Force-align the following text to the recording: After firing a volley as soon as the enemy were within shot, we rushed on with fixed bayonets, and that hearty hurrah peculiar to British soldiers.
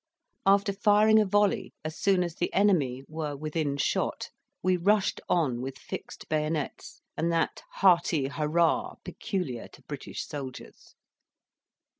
After 0.47 0.73
firing 0.73 1.19
a 1.19 1.25
volley 1.25 1.75
as 1.85 1.95
soon 1.95 2.23
as 2.23 2.33
the 2.33 2.51
enemy 2.55 3.03
were 3.07 3.35
within 3.35 3.77
shot, 3.77 4.31
we 4.63 4.75
rushed 4.75 5.21
on 5.29 5.61
with 5.61 5.77
fixed 5.77 6.27
bayonets, 6.27 7.01
and 7.15 7.31
that 7.31 7.61
hearty 7.73 8.27
hurrah 8.27 8.95
peculiar 9.03 9.67
to 9.67 9.83
British 9.83 10.25
soldiers. 10.25 10.95